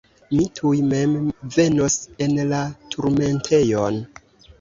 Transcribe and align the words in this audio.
Mi 0.35 0.43
tuj 0.59 0.77
mem 0.93 1.11
venos 1.55 1.97
en 2.27 2.33
la 2.53 2.63
turmentejon. 2.95 4.01